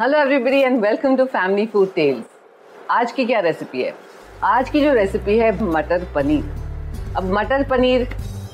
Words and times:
Hello 0.00 0.18
everybody 0.18 0.58
and 0.60 0.80
welcome 0.80 1.16
to 1.16 1.24
family 1.24 1.64
food 1.66 1.94
tales 1.94 2.24
आज 2.90 3.12
की 3.12 3.24
क्या 3.26 3.38
रेसिपी 3.40 3.82
है? 3.82 3.94
आज 4.44 4.68
की 4.70 4.80
जो 4.80 4.92
रेसिपी 4.94 5.38
है, 5.38 5.50
मटर 5.64 6.04
पनीर। 6.14 7.14
अब 7.16 7.32
मटर 7.32 7.62
पनीर 7.70 8.04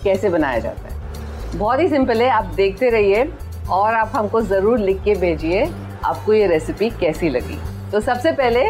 कैसे 0.05 0.29
बनाया 0.31 0.59
जाता 0.59 0.89
है? 0.89 1.59
बहुत 1.59 1.81
ही 1.81 1.89
सिंपल 1.89 2.23
है, 2.23 2.29
आप 2.29 2.45
देखते 2.55 2.91
रहिए 2.91 3.29
और 3.71 3.95
आप 3.95 4.13
हमको 4.15 4.41
ज़रूर 4.43 4.79
लिख 4.79 5.03
के 5.03 5.15
भेजिए, 5.15 5.65
आपको 6.05 6.33
ये 6.33 6.47
रेसिपी 6.47 6.91
कैसी 6.91 7.29
लगी। 7.29 7.59
तो 7.93 8.01
सबसे 8.01 8.33
पहले 8.33 8.65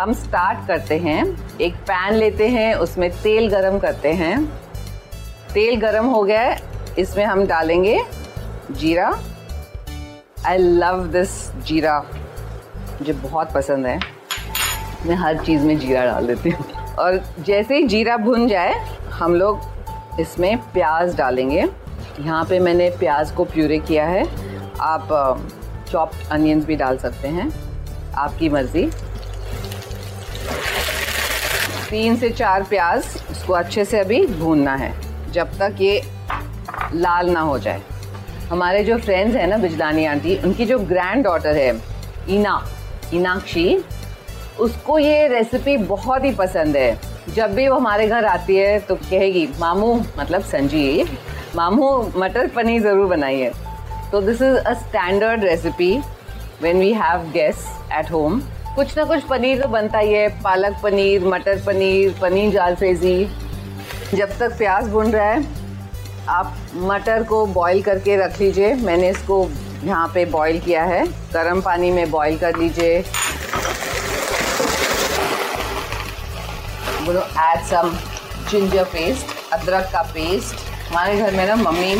हम 0.00 0.12
स्टार्ट 0.14 0.66
करते 0.68 0.98
हैं। 0.98 1.22
एक 1.60 1.74
पैन 1.82 2.14
लेते 2.14 2.48
हैं, 2.48 2.74
उसमें 2.74 3.10
तेल 3.12 3.50
गरम 3.50 3.78
करते 3.78 4.12
हैं। 4.14 4.44
तेल 5.54 5.80
गरम 5.80 6.06
हो 6.06 6.22
गया 6.22 6.40
है, 6.40 6.58
इसमें 6.98 7.24
हम 7.24 7.46
डालेंगे 7.46 7.98
जीरा। 8.72 9.16
आई 10.46 10.58
लव 10.58 11.06
दिस 11.12 11.30
जीरा 11.66 11.98
मुझे 12.00 13.12
बहुत 13.12 13.52
पसंद 13.52 13.86
है। 13.86 13.98
मैं 15.06 15.14
हर 15.14 15.38
चीज़ 15.44 15.62
में 15.62 15.78
जीरा 15.78 16.04
डाल 16.04 16.26
देती 16.26 16.50
हूँ। 16.50 16.66
और 16.94 17.20
जैसे 17.46 17.76
ही 17.76 17.82
जीरा 17.82 18.16
भुन 18.16 18.46
जाए, 18.48 18.74
हम 19.12 19.34
लोग 19.34 20.20
इसमें 20.20 20.56
प्याज 20.72 21.14
डालेंगे। 21.16 21.60
यहाँ 22.20 22.44
पे 22.44 22.58
मैंने 22.58 22.88
प्याज 22.90 23.30
को 23.30 23.44
प्यूरे 23.44 23.78
किया 23.78 24.06
है। 24.06 24.24
आप 24.80 25.08
चॉप्ड 25.90 26.30
अनियंस 26.32 26.64
भी 26.64 26.76
डाल 26.76 26.98
सकते 26.98 27.28
हैं। 27.28 27.50
आपकी 28.14 28.48
मर्ज़ी। 28.48 28.88
तीन 31.90 32.16
से 32.16 32.30
चार 32.30 32.62
प्याज 32.62 33.04
इसको 33.30 33.52
अच्छे 33.52 33.84
से 33.84 33.98
अभी 34.00 34.24
भूनना 34.28 34.74
है, 34.74 34.92
जब 35.32 35.58
तक 35.58 35.76
ये 35.80 36.00
लाल 36.94 37.30
ना 37.30 37.40
हो 37.40 37.58
जाए। 37.58 37.82
हमारे 38.50 38.82
जो 38.84 38.96
फ्रेंड्स 38.98 39.36
हैं 39.36 39.46
ना, 39.46 39.56
बिजलानी 39.58 40.04
आंटी, 40.06 40.36
उनकी 40.38 40.64
जो 40.66 40.78
ग्रैंड 40.80 41.24
डॉटर 41.24 41.56
है 41.56 41.70
इना 42.30 42.62
इनाक्षी 43.14 43.78
उसको 44.60 44.98
ये 44.98 45.26
रेसिपी 45.28 45.76
बहुत 45.78 46.24
ही 46.24 46.30
पसंद 46.34 46.76
है। 46.76 46.98
जब 47.34 47.54
भी 47.54 47.66
वो 47.68 47.76
हमारे 47.76 48.06
घर 48.06 48.24
आती 48.24 48.56
है 48.56 48.78
तो 48.80 48.94
कहेगी, 48.94 49.46
मामू 49.60 49.94
मतलब 50.18 50.42
संजी, 50.42 51.04
मामू, 51.56 51.90
मटर 52.16 52.46
पनीर 52.48 52.82
ज़रूर 52.82 53.06
बनाइए। 53.06 53.50
तो 54.12 54.20
this 54.22 54.42
is 54.42 54.56
a 54.56 54.72
standard 54.74 55.44
recipe 55.44 55.96
when 56.62 56.78
we 56.80 56.92
have 56.94 57.30
guest 57.32 57.92
at 57.92 58.10
home 58.12 58.40
कुछ 58.76 58.96
ना 58.98 59.04
कुछ 59.04 59.22
पनीर 59.24 59.62
तो 59.62 59.68
बनता 59.68 59.98
ही 59.98 60.12
है। 60.12 60.28
पालक 60.42 60.80
पनीर, 60.82 61.26
मटर 61.26 61.62
पनीर 61.66 62.14
पनीर 62.22 62.52
जाल 62.52 62.76
जब 64.14 64.38
तक 64.38 64.56
प्याज 64.58 64.88
भुन 64.88 65.10
रहा 65.12 65.24
है 65.24 65.64
आप 66.28 66.56
मटर 66.74 67.22
को 67.22 67.44
बॉईल 67.46 67.82
करके 67.82 68.16
रख 68.16 68.40
लीजिए। 68.40 68.74
मैंने 68.74 69.08
इसको 69.10 69.48
यहाँ 69.84 70.06
पे 70.14 70.24
बॉईल 70.24 70.58
किया 70.60 70.84
है। 70.84 71.04
गर्म 71.32 71.60
पानी 71.60 71.90
में 71.90 72.10
बॉईल 72.10 72.38
कर 72.38 72.56
लीजिए। 72.56 73.00
बोलो 77.04 77.20
ऐड 77.40 77.64
सम 77.66 77.96
जिंजर 78.50 78.84
पेस्ट 78.84 79.52
अदरक 79.52 79.90
का 79.92 80.02
पेस्ट 80.14 80.64
हमारे 80.88 81.16
घर 81.16 81.34
में 81.34 81.46
ना 81.46 81.56
मम्मी 81.56 81.94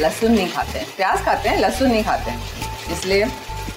लहसुन 0.00 0.32
नहीं 0.32 0.52
खाते 0.52 0.78
हैं। 0.78 0.86
प्याज 0.96 1.24
खाते 1.24 1.48
हैं, 1.48 1.58
लहसुन 1.58 1.90
नहीं 1.90 2.04
खाते 2.04 2.30
हैं। 2.30 2.40
इसलिए 2.92 3.24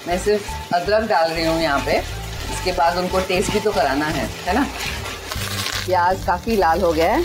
मैं 0.08 0.18
सिर्फ़ 0.18 0.74
अदरक 0.74 1.08
डाल 1.08 1.30
रही 1.30 1.44
हूँ 1.44 1.60
यहाँ 1.62 1.78
पे। 1.86 1.98
इसके 2.52 2.72
बाद 2.72 2.96
उनको 2.96 3.20
टेस्ट 3.28 3.52
भी 3.52 3.60
तो 3.60 3.72
कराना 3.72 4.06
है 4.06 4.28
है 4.46 4.54
ना? 4.54 4.66
प्याज 5.86 6.24
काफ़ी 6.26 6.56
लाल 6.56 6.82
हो 6.82 6.92
गया 6.92 7.12
है। 7.12 7.24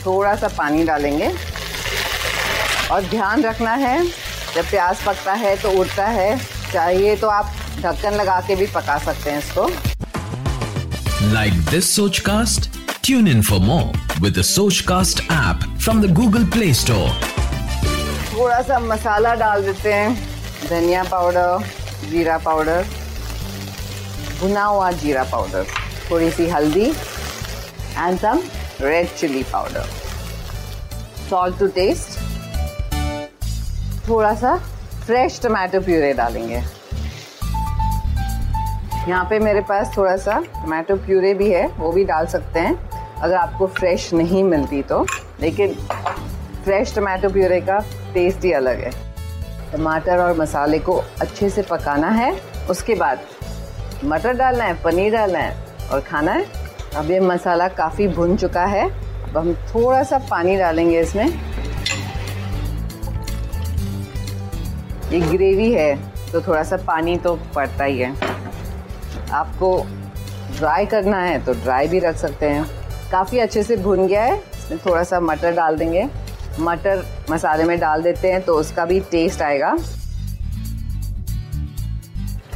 थोड़ा 0.00 0.34
सा 0.34 0.48
पानी 0.48 0.84
डालेंगे। 0.84 1.32
और 2.90 3.04
ध्यान 3.10 3.42
रखना 3.44 3.74
है 3.84 3.96
जब 4.54 4.70
प्याज 4.70 5.02
पकता 5.04 5.32
है 5.42 5.56
तो 5.62 5.70
उड़ता 5.80 6.06
है 6.18 6.38
चाहिए 6.72 7.16
तो 7.16 7.28
आप 7.28 7.52
ढक्कन 7.82 8.14
लगा 8.14 8.40
के 8.46 8.56
भी 8.56 8.66
पका 8.74 8.98
सकते 9.04 9.30
हैं 9.30 9.38
इसको। 9.38 9.68
Like 11.32 11.60
this 11.70 11.94
Sochcast 12.28 12.70
tune 13.04 13.28
in 13.28 13.42
for 13.42 13.60
more 13.60 14.20
with 14.22 14.40
Sochcast 14.88 15.20
app 15.32 15.68
from 15.82 16.02
the 16.02 16.12
Google 16.14 16.44
Play 16.56 16.72
Store 16.74 17.08
थोड़ा 18.32 18.60
सा 18.62 18.78
मसाला 18.78 19.34
डाल 19.34 19.62
देते 19.64 19.92
हैं 19.92 20.14
धनिया 20.68 21.02
पाउडर 21.04 21.64
जीरा 22.10 22.38
पाउडर 22.44 22.84
भुना 24.40 24.64
हुआ 24.64 24.90
जीरा 25.02 25.24
पाउडर 25.32 25.66
थोड़ी 26.10 26.30
सी 26.30 26.48
हल्दी 26.48 26.86
and 26.86 28.18
some 28.18 28.40
red 28.80 29.14
chilli 29.16 29.42
powder 29.52 29.88
salt 31.30 31.58
to 31.58 31.66
taste 31.74 32.18
थोड़ा 34.08 34.34
सा 34.34 34.56
फ्रेश 35.06 35.40
टमाटो 35.42 35.80
प्यूरे 35.80 36.12
डालेंगे। 36.12 36.62
यहाँ 39.08 39.24
पे 39.24 39.38
मेरे 39.38 39.60
पास 39.60 39.92
थोड़ा 39.96 40.16
सा 40.16 40.38
टमाटो 40.40 40.96
प्यूरे 40.96 41.34
भी 41.34 41.50
है, 41.50 41.66
वो 41.68 41.92
भी 41.92 42.04
डाल 42.04 42.26
सकते 42.26 42.60
हैं, 42.60 42.74
अगर 43.16 43.34
आपको 43.34 43.66
फ्रेश 43.66 44.12
नहीं 44.14 44.44
मिलती 44.44 44.82
तो। 44.82 45.06
लेकिन 45.40 45.74
फ्रेश 46.64 46.94
टमाटो 46.94 47.28
प्यूरे 47.28 47.60
का 47.60 47.78
टेस्ट 48.14 48.44
ही 48.44 48.52
अलग 48.52 48.80
है। 48.80 48.90
टमाटर 49.72 50.18
और 50.18 50.36
मसाले 50.38 50.78
को 50.78 51.02
अच्छे 51.20 51.50
से 51.50 51.62
पकाना 51.62 52.08
है, 52.08 52.32
उसके 52.70 52.94
बाद 52.94 53.20
मटर 54.04 54.32
डालना 54.32 54.64
है, 54.64 54.74
पनीर 54.82 55.12
डालना 55.12 55.38
है 55.38 55.56
और 55.92 56.00
खाना 56.00 56.32
है। 56.32 56.44
अब 56.96 57.10
ये 57.10 57.20
मसाला 57.20 57.68
काफ़ी 57.68 58.08
भुन 58.08 58.36
चुका 58.36 58.64
है, 58.64 58.88
अब 59.24 59.36
हम 59.38 59.54
थोड़ा 59.54 60.02
सा 60.02 60.18
पानी 60.30 60.56
डालेंगे 60.56 61.00
इसमें। 61.00 61.28
ये 65.10 65.20
ग्रेवी 65.20 65.70
है 65.72 65.94
तो 66.32 66.40
थोड़ा 66.40 66.62
सा 66.62 66.76
पानी 66.86 67.16
तो 67.16 67.34
पड़ता 67.54 67.84
ही 67.84 67.98
है। 67.98 68.14
आपको 69.32 69.76
ड्राई 70.58 70.86
करना 70.86 71.18
है 71.18 71.44
तो 71.44 71.52
ड्राई 71.54 71.88
भी 71.88 71.98
रख 71.98 72.16
सकते 72.16 72.48
हैं। 72.48 72.64
काफ़ी 73.10 73.38
अच्छे 73.38 73.62
से 73.62 73.76
भुन 73.76 74.06
गया 74.06 74.22
है, 74.24 74.36
इसमें 74.36 74.78
थोड़ा 74.78 75.02
सा 75.02 75.20
मटर 75.20 75.54
डाल 75.54 75.76
देंगे। 75.76 76.08
मटर 76.60 77.04
मसाले 77.30 77.64
में 77.64 77.78
डाल 77.80 78.02
देते 78.02 78.32
हैं 78.32 78.40
तो 78.42 78.54
उसका 78.54 78.84
भी 78.84 79.00
टेस्ट 79.10 79.42
आएगा। 79.42 79.76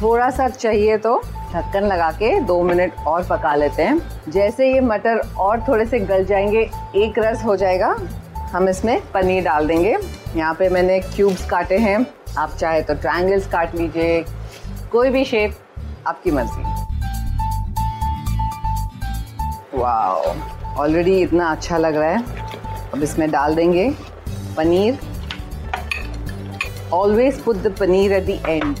थोड़ा 0.01 0.29
सा 0.29 0.47
चाहिए 0.49 0.97
तो 0.97 1.17
ढक्कन 1.53 1.83
लगा 1.83 2.11
के 2.13 2.39
दो 2.41 2.61
मिनट 2.63 3.05
और 3.07 3.23
पका 3.23 3.55
लेते 3.55 3.83
हैं। 3.83 4.31
जैसे 4.31 4.73
ये 4.73 4.79
मटर 4.81 5.21
और 5.37 5.61
थोड़े 5.67 5.85
से 5.85 5.99
गल 6.01 6.25
जाएँगे, 6.25 6.69
एक 6.95 7.19
रस 7.19 7.43
हो 7.45 7.55
जाएगा। 7.55 7.95
हम 8.51 8.69
इसमें 8.69 8.99
पनीर 9.13 9.43
डाल 9.43 9.67
देंगे। 9.67 9.97
यहाँ 10.35 10.53
पे 10.53 10.69
मैंने 10.69 10.99
क्यूब्स 11.05 11.49
काटे 11.49 11.77
हैं। 11.77 12.05
आप 12.37 12.55
चाहे 12.59 12.81
तो 12.81 12.93
ट्रायंगल्स 12.95 13.47
काट 13.47 13.75
लीजिए, 13.75 14.23
कोई 14.91 15.09
भी 15.09 15.23
शेप 15.25 15.55
आपकी 16.07 16.31
मर्ज़ी। 16.31 16.63
वाह 19.75 20.79
ऑलरेडी 20.81 21.17
इतना 21.21 21.51
अच्छा 21.51 21.77
लग 21.77 21.95
रहा 21.95 22.09
है। 22.09 22.23
अब 22.93 23.03
इसमें 23.03 23.29
डाल 23.31 23.55
देंगे 23.55 23.89
paneer. 24.57 24.99
Put 26.91 27.55
the 27.55 27.75
paneer 27.79 28.11
at 28.13 28.25
the 28.25 28.29
end 28.47 28.75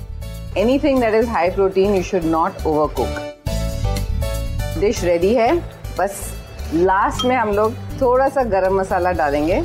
anything 0.57 0.99
that 1.01 1.13
is 1.13 1.29
high 1.29 1.49
protein 1.51 1.95
you 1.95 2.03
should 2.03 2.23
not 2.25 2.65
overcook 2.95 4.79
dish 4.79 5.03
ready 5.03 5.33
है, 5.35 5.55
बस 5.99 6.21
लास्ट 6.73 7.25
में 7.25 7.35
हम 7.35 7.51
लोग 7.51 7.73
थोड़ा 8.01 8.27
सा 8.29 8.43
गरम 8.45 8.79
मसाला 8.79 9.11
डालेंगे। 9.13 9.61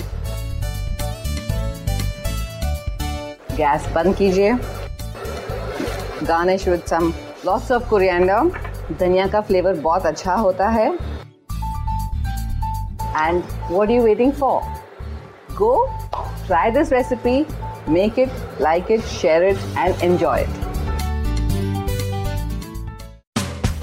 गैस 3.56 3.87
बंद 3.94 4.15
कीजिए। 4.16 4.53
Garnish 6.22 6.66
with 6.69 6.83
some 6.87 7.12
lots 7.47 7.71
of 7.72 7.88
coriander 7.91 8.50
धनिया 9.00 9.27
का 9.27 9.41
फ्लेवर 9.41 9.75
बहुत 9.81 10.06
अच्छा 10.06 10.34
होता 10.34 10.69
है। 10.69 10.87
And 13.10 13.43
what 13.71 13.91
you 13.91 14.03
waiting 14.03 14.33
for 14.33 14.60
go 15.56 15.75
try 16.47 16.71
this 16.71 16.93
recipe 16.93 17.44
make 17.89 18.19
it 18.19 18.31
like 18.60 18.91
it 18.91 19.00
share 19.00 19.44
it 19.44 19.59
and 19.78 20.03
enjoy 20.03 20.43
it 20.43 20.70